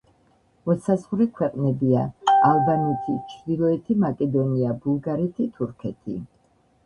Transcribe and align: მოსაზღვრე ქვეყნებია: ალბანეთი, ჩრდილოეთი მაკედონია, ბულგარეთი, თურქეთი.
მოსაზღვრე 0.67 1.25
ქვეყნებია: 1.39 2.05
ალბანეთი, 2.51 3.17
ჩრდილოეთი 3.33 3.99
მაკედონია, 4.05 4.73
ბულგარეთი, 4.87 5.47
თურქეთი. 5.61 6.19